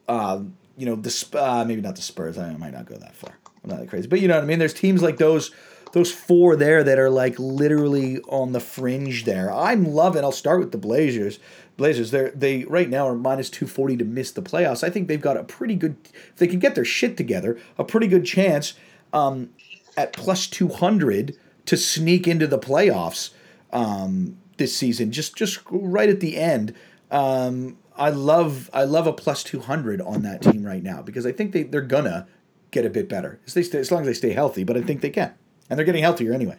[0.07, 2.37] Um, you know, the uh, maybe not the Spurs.
[2.37, 3.37] I might not go that far.
[3.63, 4.59] I'm not that crazy, but you know what I mean.
[4.59, 5.51] There's teams like those,
[5.93, 9.51] those four there that are like literally on the fringe there.
[9.53, 10.23] I'm loving.
[10.23, 11.39] I'll start with the Blazers.
[11.77, 14.83] Blazers, they they right now are minus 240 to miss the playoffs.
[14.83, 17.83] I think they've got a pretty good, if they can get their shit together, a
[17.83, 18.73] pretty good chance
[19.11, 19.51] um,
[19.95, 23.31] at plus 200 to sneak into the playoffs
[23.71, 25.11] um, this season.
[25.11, 26.73] Just just right at the end.
[27.11, 31.31] Um, I love I love a plus 200 on that team right now because I
[31.31, 32.27] think they, they're gonna
[32.71, 34.81] get a bit better as, they stay, as long as they stay healthy, but I
[34.81, 35.33] think they can.
[35.69, 36.57] And they're getting healthier anyway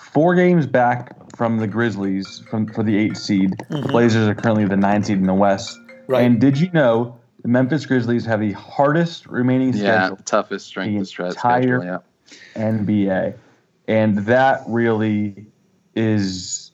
[0.00, 3.50] four games back from the Grizzlies from for the eight seed.
[3.50, 3.82] Mm-hmm.
[3.82, 5.78] The Blazers are currently the nine seed in the West.
[6.06, 6.24] Right.
[6.24, 10.16] And did you know the Memphis Grizzlies have the hardest remaining yeah, schedule?
[10.24, 11.98] toughest strength of stretch entire schedule, yeah.
[12.56, 13.34] NBA,
[13.90, 15.46] and that really
[15.96, 16.70] is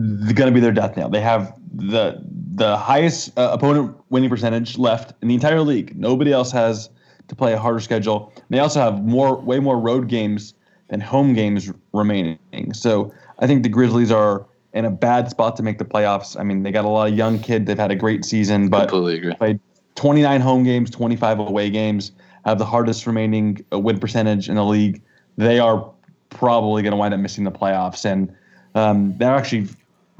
[0.00, 1.10] going to be their death nail.
[1.10, 5.94] They have the the highest uh, opponent winning percentage left in the entire league.
[5.96, 6.88] Nobody else has
[7.28, 8.32] to play a harder schedule.
[8.48, 10.54] They also have more way more road games
[10.88, 12.72] than home games remaining.
[12.72, 16.38] So I think the Grizzlies are in a bad spot to make the playoffs.
[16.38, 17.66] I mean, they got a lot of young kids.
[17.66, 19.34] They've had a great season, but Completely agree.
[19.34, 19.60] played
[19.96, 22.12] 29 home games, 25 away games,
[22.46, 25.02] have the hardest remaining uh, win percentage in the league.
[25.36, 25.90] They are
[26.30, 28.34] probably going to wind up missing the playoffs, and
[28.74, 29.68] um, they're actually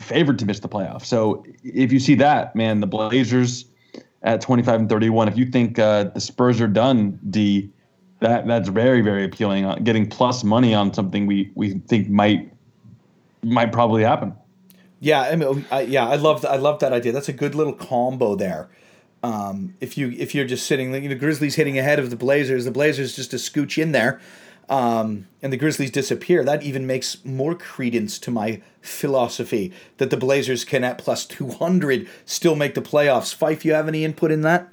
[0.00, 1.05] favored to miss the playoffs.
[1.05, 3.66] So if you see that, man, the Blazers
[4.24, 5.29] at 25 and 31.
[5.29, 7.70] If you think uh, the Spurs are done, D,
[8.20, 9.64] that that's very very appealing.
[9.64, 12.50] Uh, getting plus money on something we we think might
[13.42, 14.35] might probably happen.
[15.00, 17.12] Yeah, I mean, I, yeah, I love I love that idea.
[17.12, 18.70] That's a good little combo there.
[19.22, 22.64] Um, if you if you're just sitting, you know, Grizzlies hitting ahead of the Blazers,
[22.64, 24.20] the Blazers just to scooch in there,
[24.68, 26.44] um, and the Grizzlies disappear.
[26.44, 31.48] That even makes more credence to my philosophy that the Blazers can at plus two
[31.48, 33.35] hundred still make the playoffs.
[33.35, 34.68] Fife, you have any input in that?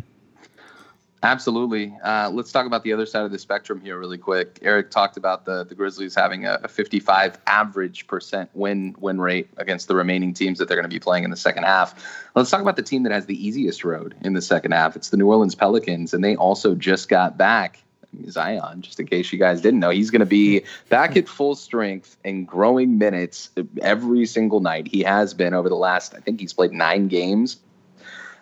[1.23, 1.95] Absolutely.
[2.04, 4.58] Uh, let's talk about the other side of the spectrum here, really quick.
[4.63, 9.47] Eric talked about the the Grizzlies having a, a 55 average percent win win rate
[9.58, 11.93] against the remaining teams that they're going to be playing in the second half.
[12.36, 14.95] Let's talk about the team that has the easiest road in the second half.
[14.95, 17.84] It's the New Orleans Pelicans, and they also just got back
[18.30, 21.56] Zion, just in case you guys didn't know, he's going to be back at full
[21.56, 23.50] strength and growing minutes
[23.82, 24.88] every single night.
[24.88, 27.58] He has been over the last, I think he's played nine games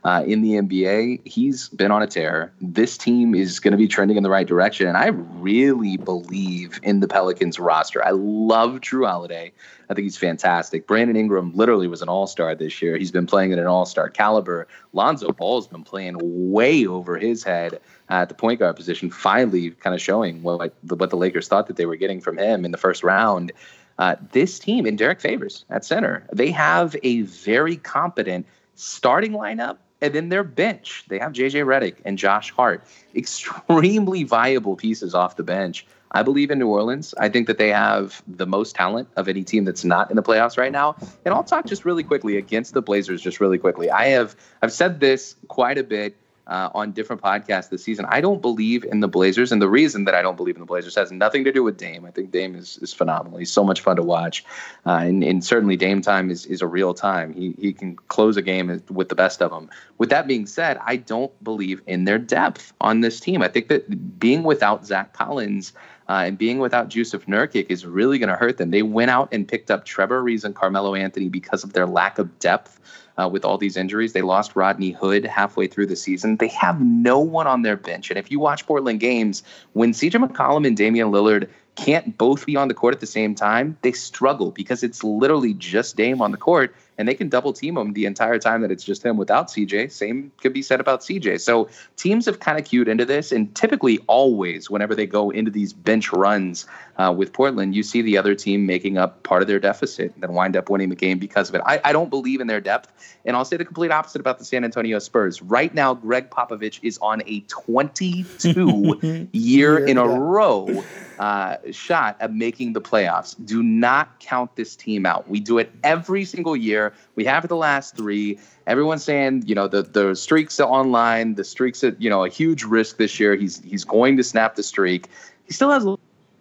[0.04, 1.28] uh, in the NBA.
[1.28, 2.52] He's been on a tear.
[2.62, 4.88] This team is going to be trending in the right direction.
[4.88, 8.04] And I really believe in the Pelicans roster.
[8.06, 9.52] I love Jrue Holiday.
[9.90, 10.86] I think he's fantastic.
[10.86, 12.96] Brandon Ingram literally was an all star this year.
[12.96, 14.68] He's been playing at an all star caliber.
[14.94, 19.96] Lonzo Ball's been playing way over his head at the point guard position, finally kind
[19.96, 22.78] of showing what, what the Lakers thought that they were getting from him in the
[22.78, 23.52] first round.
[23.98, 29.78] Uh, this team and Derrick Favors at center, they have a very competent starting lineup
[30.02, 32.84] and then their bench, they have JJ Redick and Josh Hart,
[33.16, 35.86] extremely viable pieces off the bench.
[36.12, 37.14] I believe in New Orleans.
[37.20, 40.24] I think that they have the most talent of any team that's not in the
[40.24, 40.96] playoffs right now.
[41.24, 43.92] And I'll talk just really quickly against the Blazers, just really quickly.
[43.92, 46.16] I have I've said this quite a bit.
[46.50, 48.06] Uh, on different podcasts this season.
[48.10, 50.66] I don't believe in the Blazers, and the reason that I don't believe in the
[50.66, 52.06] Blazers has nothing to do with Dame.
[52.06, 53.38] I think Dame is, is phenomenal.
[53.38, 54.44] He's so much fun to watch,
[54.86, 57.34] uh, and, and certainly Dame time is, is a real time.
[57.34, 59.70] He he can close a game with the best of them.
[59.98, 63.42] With that being said, I don't believe in their depth on this team.
[63.42, 65.74] I think that being without Zach Collins.
[66.10, 68.72] Uh, and being without Joseph Nurkic is really going to hurt them.
[68.72, 72.18] They went out and picked up Trevor Ariza and Carmelo Anthony because of their lack
[72.18, 72.80] of depth
[73.20, 74.14] uh, with all these injuries.
[74.14, 76.38] They lost Rodney Hood halfway through the season.
[76.38, 78.10] They have no one on their bench.
[78.10, 79.44] And if you watch Portland games,
[79.74, 83.36] when CJ McCollum and Damian Lillard can't both be on the court at the same
[83.36, 87.54] time, they struggle because it's literally just Dame on the court and they can double
[87.54, 89.90] team him the entire time that it's just him without CJ.
[89.90, 91.40] Same could be said about CJ.
[91.40, 95.50] So teams have kind of cued into this, and typically, always, whenever they go into
[95.50, 99.48] these bench runs uh, with Portland, you see the other team making up part of
[99.48, 101.62] their deficit and then wind up winning the game because of it.
[101.66, 102.92] I, I don't believe in their depth,
[103.24, 105.42] and I'll say the complete opposite about the San Antonio Spurs.
[105.42, 110.84] Right now, Gregg Popovich is on a 22 year in a row
[111.20, 113.36] uh, shot at making the playoffs.
[113.46, 115.30] Do not count this team out.
[115.30, 116.89] We do it every single year.
[117.16, 118.40] We have the last three.
[118.68, 121.36] Everyone's saying, you know, the the streaks online.
[121.36, 123.36] The streaks at you know a huge risk this year.
[123.36, 125.08] He's he's going to snap the streak.
[125.46, 125.86] He still has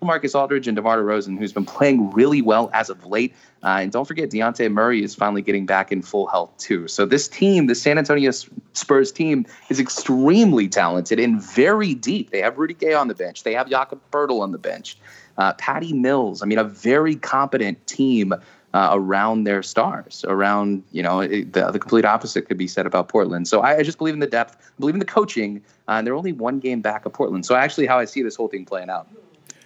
[0.03, 3.35] Marcus Aldridge and DeMar DeRozan, who's been playing really well as of late.
[3.63, 6.87] Uh, and don't forget, Dejounte Murray is finally getting back in full health, too.
[6.87, 8.31] So this team, the San Antonio
[8.73, 12.31] Spurs team, is extremely talented and very deep.
[12.31, 13.43] They have Rudy Gay on the bench.
[13.43, 14.97] They have Jakob Poeltl on the bench.
[15.37, 16.43] Uh, Patty Mills.
[16.43, 18.35] I mean, a very competent team
[18.75, 22.87] uh, around their stars, around, you know, it, the, the complete opposite could be said
[22.87, 23.49] about Portland.
[23.49, 26.15] So I, I just believe in the depth, believe in the coaching, uh, and they're
[26.15, 27.47] only one game back of Portland.
[27.47, 29.09] So actually, how I see this whole thing playing out.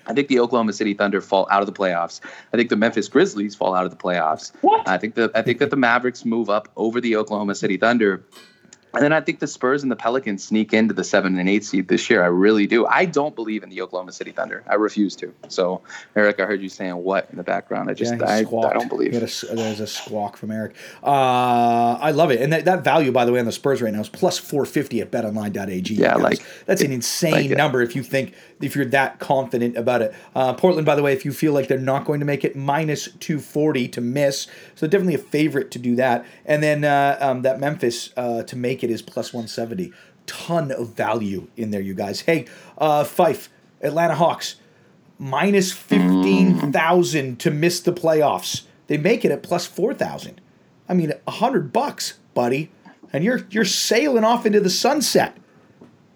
[0.06, 2.20] I think the Oklahoma City Thunder fall out of the playoffs.
[2.52, 4.52] I think the Memphis Grizzlies fall out of the playoffs.
[4.60, 4.86] What?
[4.88, 8.24] I think that I think that the Mavericks move up over the Oklahoma City Thunder.
[8.94, 11.64] And then I think the Spurs and the Pelicans sneak into the seven and eight
[11.64, 12.22] seed this year.
[12.22, 12.86] I really do.
[12.86, 14.62] I don't believe in the Oklahoma City Thunder.
[14.68, 15.32] I refuse to.
[15.48, 15.80] So,
[16.14, 17.88] Eric, I heard you saying what in the background.
[17.88, 18.38] I just, Yeah, I.
[18.38, 19.14] I don't believe.
[19.14, 19.20] A-
[19.54, 20.74] there's a squawk from Eric.
[21.02, 23.92] Uh, I love it, and that, that value, by the way, on the Spurs right
[23.92, 25.94] now is plus four fifty at BetOnline.ag.
[25.94, 30.02] Yeah, like- that's an insane like number if you think if you're that confident about
[30.02, 30.14] it.
[30.34, 32.54] Uh, Portland, by the way, if you feel like they're not going to make it,
[32.56, 36.26] minus two forty to miss, so definitely a favorite to do that.
[36.44, 39.92] And then uh, um, that Memphis uh, to make it is plus one seventy.
[40.26, 42.20] Ton of value in there, you guys.
[42.20, 42.46] Hey,
[42.78, 43.48] uh, Fife,
[43.80, 44.56] Atlanta Hawks
[45.18, 48.62] minus 15,000 to miss the playoffs.
[48.86, 50.40] They make it at plus 4,000.
[50.88, 52.70] I mean, a 100 bucks, buddy.
[53.12, 55.36] And you're you're sailing off into the sunset.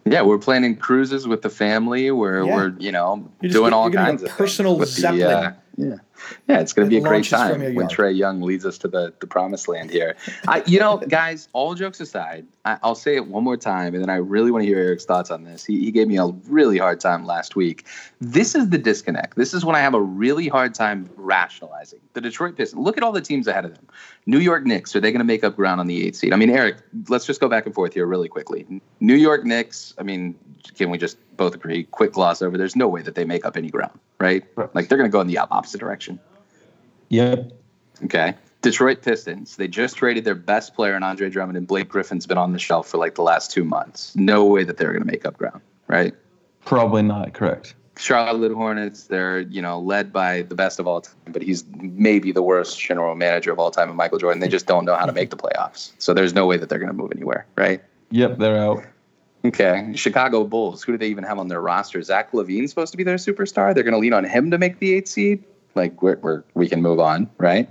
[0.07, 2.11] Yeah, we're planning cruises with the family.
[2.11, 2.55] We're Yeah.
[2.57, 4.96] we're you know You're doing gonna- all you're kinds do a of things personal with
[4.96, 5.94] the, uh, yeah,
[6.48, 7.90] yeah, it's going to be a great time when yard.
[7.90, 10.16] Trae Young leads us to the the promised land here.
[10.48, 14.02] I, you know, guys, all jokes aside, I, I'll say it one more time, and
[14.02, 15.64] then I really want to hear Eric's thoughts on this.
[15.64, 17.87] He, he gave me a really hard time last week.
[18.20, 19.37] This is the disconnect.
[19.37, 22.83] This is when I have a really hard time rationalizing the Detroit Pistons.
[22.83, 23.87] Look at all the teams ahead of them.
[24.26, 26.33] New York Knicks, are they going to make up ground on the eighth seed?
[26.33, 28.66] I mean, Eric, let's just go back and forth here really quickly.
[29.00, 30.35] New York Knicks, I mean,
[30.74, 31.85] can we just both agree?
[31.85, 32.59] Quick gloss over.
[32.59, 34.44] There's no way that they make up any ground, right?
[34.57, 34.74] Right.
[34.74, 36.15] Like they're going to go in the opposite direction.
[37.09, 37.53] Yep.
[38.05, 38.35] Okay.
[38.62, 42.38] Detroit Pistons, they just traded their best player in Andre Drummond, and Blake Griffin's been
[42.38, 44.14] on the shelf for like the last two months.
[44.16, 46.14] No way that they're going to make up ground, right?
[46.64, 47.75] Probably not correct.
[47.97, 52.33] Charlotte Hornets, they're, you know, led by the best of all time, but he's maybe
[52.33, 54.40] the worst general manager of all time, and Michael Jordan.
[54.40, 55.92] They just don't know how to make the playoffs.
[55.99, 57.83] So there's no way that they're going to move anywhere, right?
[58.11, 58.85] Yep, they're out.
[59.45, 59.92] Okay.
[59.95, 62.03] Chicago Bulls, who do they even have on their roster?
[62.03, 63.73] Zach LaVine's supposed to be their superstar.
[63.75, 65.45] They're going to lean on him to make the eight seed.
[65.77, 67.69] Like, we're, we're, we can move on, right?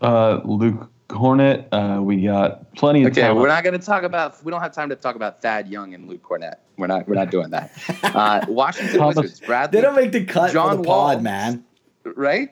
[0.00, 3.12] Uh, Luke Kornet, uh, we got plenty of time.
[3.12, 3.40] Okay, talent.
[3.40, 4.42] we're not going to talk about.
[4.44, 6.56] We don't have time to talk about Thad Young and Luke Kornet.
[6.76, 7.06] We're not.
[7.08, 7.72] We're not doing that.
[8.02, 9.40] Uh, Washington Thomas- Wizards.
[9.40, 9.78] Bradley.
[9.78, 11.08] They don't make the cut John for the Wall.
[11.14, 11.64] pod, man.
[12.04, 12.50] right?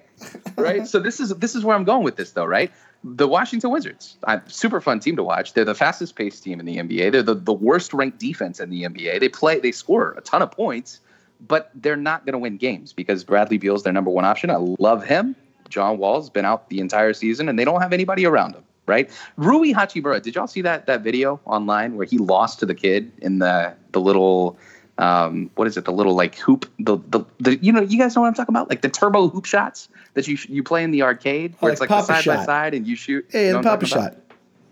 [0.56, 0.86] Right.
[0.86, 2.70] so this is this is where I'm going with this, though, right?
[3.02, 5.52] The Washington Wizards, uh, super fun team to watch.
[5.54, 7.12] They're the fastest paced team in the NBA.
[7.12, 9.20] They're the, the worst ranked defense in the NBA.
[9.20, 11.00] They play, they score a ton of points,
[11.40, 14.50] but they're not going to win games because Bradley Beal's their number one option.
[14.50, 15.36] I love him.
[15.68, 18.64] John Wall's been out the entire season, and they don't have anybody around him.
[18.86, 20.20] Right, Rui Hachimura.
[20.20, 23.74] Did y'all see that that video online where he lost to the kid in the
[23.92, 24.58] the little
[24.98, 25.84] um, what is it?
[25.84, 28.52] The little like hoop, the, the the you know you guys know what I'm talking
[28.52, 31.72] about, like the turbo hoop shots that you you play in the arcade where Oh,
[31.72, 33.26] it's like like the side by side and you shoot.
[33.32, 34.16] Yeah, you the know I'm Pop-A-Shot.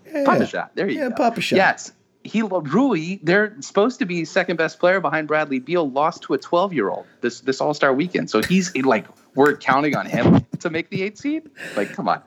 [0.05, 0.45] Yeah, Papa yeah.
[0.45, 0.75] shot.
[0.75, 1.03] There you go.
[1.03, 1.15] Yeah, go.
[1.15, 1.55] Pop-A-Shot.
[1.57, 1.91] Yes.
[2.23, 6.37] He Rui, they're supposed to be second best player behind Bradley Beal, lost to a
[6.37, 8.29] 12 year old this this All Star weekend.
[8.29, 9.05] So he's like,
[9.35, 11.49] we're counting on him to make the eight seed.
[11.75, 12.21] Like, come on,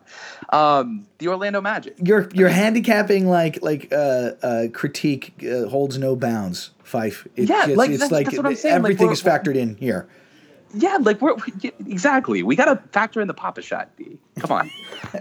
[0.51, 1.97] um, the Orlando Magic.
[1.99, 6.71] You're you're handicapping like like uh, uh, critique uh, holds no bounds.
[6.83, 7.27] Fife.
[7.35, 8.75] It, yeah, it's, like it's that's, like that's what I'm saying.
[8.77, 10.09] everything like, is factored in here.
[10.77, 12.43] Yeah, like we're exactly.
[12.43, 13.97] We got to factor in the Pop-A-Shot.
[13.97, 14.19] B.
[14.39, 14.71] Come on.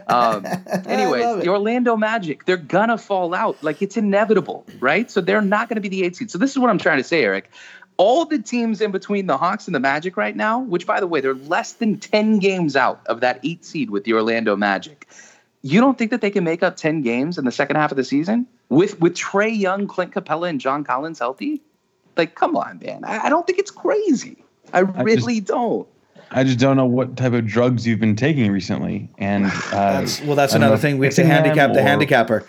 [0.07, 0.45] Um,
[0.85, 3.61] anyway, the Orlando Magic, they're gonna fall out.
[3.63, 5.09] Like it's inevitable, right?
[5.09, 6.29] So they're not gonna be the eight seed.
[6.29, 7.49] So this is what I'm trying to say, Eric.
[7.97, 11.07] All the teams in between the Hawks and the Magic right now, which by the
[11.07, 15.07] way, they're less than 10 games out of that eight seed with the Orlando Magic.
[15.61, 17.97] You don't think that they can make up 10 games in the second half of
[17.97, 21.61] the season with with Trae Young, Clint Capela, and John Collins healthy?
[22.17, 23.03] Like, come on, man.
[23.05, 24.44] I, I don't think it's crazy.
[24.73, 25.87] I really I just, don't.
[26.31, 30.21] I just don't know what type of drugs you've been taking recently, and uh, that's,
[30.21, 30.97] well, that's another thing.
[30.97, 32.45] We have to handicap the handicapper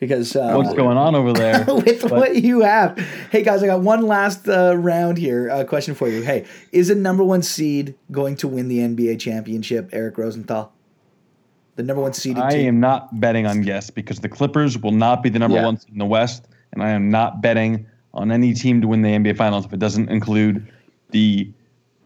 [0.00, 2.98] because uh, what's going on over there with but, what you have.
[3.30, 5.50] Hey guys, I got one last uh, round here.
[5.50, 6.22] Uh, question for you.
[6.22, 9.90] Hey, is a number one seed going to win the NBA championship?
[9.92, 10.72] Eric Rosenthal,
[11.76, 12.38] the number one seed.
[12.38, 12.68] I team.
[12.68, 15.66] am not betting on yes because the Clippers will not be the number yeah.
[15.66, 19.02] one seed in the West, and I am not betting on any team to win
[19.02, 20.66] the NBA Finals if it doesn't include
[21.10, 21.52] the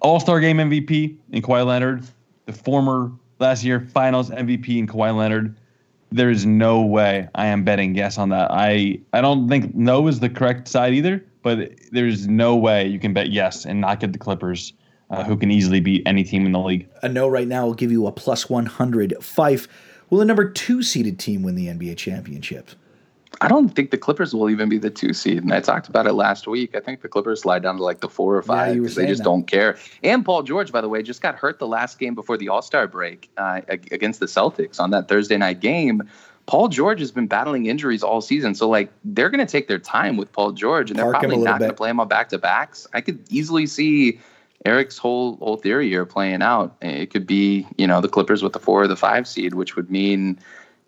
[0.05, 2.05] all Star Game MVP in Kawhi Leonard,
[2.45, 5.57] the former last year Finals MVP in Kawhi Leonard.
[6.13, 8.51] There is no way I am betting yes on that.
[8.51, 13.01] I I don't think no is the correct side either, but there's no way you
[13.01, 14.75] can bet yes and not get the Clippers,
[15.09, 16.87] uh, who can easily beat any team in the league.
[17.03, 19.17] A no right now will give you a plus 100.
[19.23, 19.67] Fife,
[20.11, 22.71] will the number two seeded team win the NBA championship?
[23.41, 25.43] I don't think the Clippers will even be the two seed.
[25.43, 26.75] And I talked about it last week.
[26.77, 29.09] I think the Clippers slide down to like the four or five because yeah, they
[29.09, 29.25] just that.
[29.25, 29.77] don't care.
[30.03, 32.63] And Paul George, by the way, just got hurt the last game before the All
[32.63, 36.03] Star break uh, against the Celtics on that Thursday night game.
[36.47, 38.55] Paul George has been battling injuries all season.
[38.55, 41.59] So, like, they're going to take their time with Paul George and they're probably not
[41.59, 42.87] going to play him on back to backs.
[42.93, 44.21] I could easily see
[44.65, 46.77] Eric's whole whole theory here playing out.
[46.83, 49.77] It could be, you know, the Clippers with the four or the five seed, which
[49.77, 50.39] would mean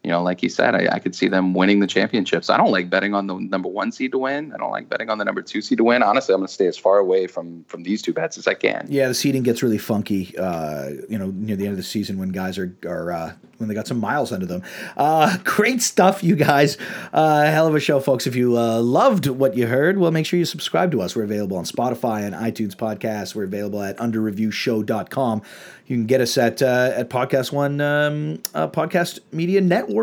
[0.07, 2.49] you know, like he said, I, I, could see them winning the championships.
[2.49, 4.53] I don't like betting on the number one seed to win.
[4.53, 6.05] I don't like betting on the number two seed to win.
[6.05, 8.55] Honestly, I'm going to stay as far away from from these two bets as I
[8.55, 8.87] can.
[8.89, 10.33] Yeah, the seeding gets really funky.
[10.39, 13.69] Uh, you know, near the end of the season when guys are are uh, when
[13.69, 14.63] they got some miles under them.
[14.97, 16.79] Uh, great stuff, you guys.
[17.13, 18.29] Uh, hell of a show, folks.
[18.29, 21.17] If you uh, loved what you heard, well, make sure you subscribe to us.
[21.17, 23.35] We're available on Spotify and iTunes podcasts.
[23.35, 25.43] We're available at underreviewshow.com.
[25.89, 29.96] You can get us at uh, at Podcast One um, Podcast Media Network.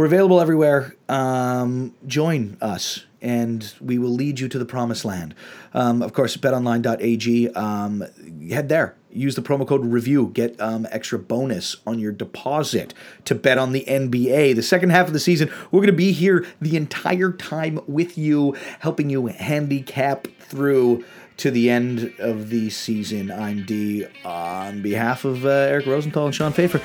[0.00, 0.94] We're available everywhere.
[1.10, 5.34] Um, join us, and we will lead you to the promised land.
[5.74, 7.50] Um, of course, betonline.ag.
[7.50, 8.04] Um,
[8.48, 8.96] head there.
[9.10, 10.30] Use the promo code review.
[10.32, 12.94] Get um, extra bonus on your deposit
[13.26, 14.54] to bet on the NBA.
[14.54, 18.16] The second half of the season, we're going to be here the entire time with
[18.16, 21.04] you, helping you handicap through
[21.38, 23.30] to the end of the season.
[23.30, 26.80] I'm D on behalf of uh, Eric Rosenthal and Sean Pfeiffer.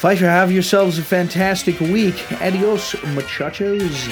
[0.00, 2.32] Pfeiffer, have yourselves a fantastic week.
[2.40, 4.08] Adios, muchachos.